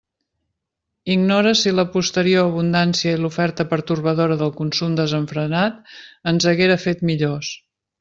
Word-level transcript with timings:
Ignore 1.15 1.51
si 1.59 1.73
la 1.81 1.85
posterior 1.97 2.47
abundància 2.49 3.13
i 3.19 3.21
l'oferta 3.21 3.69
pertorbadora 3.75 4.41
del 4.43 4.53
consum 4.59 4.99
desenfrenat 5.05 5.97
ens 6.35 6.53
haguera 6.55 6.85
fet 6.89 7.11
millors. 7.13 7.59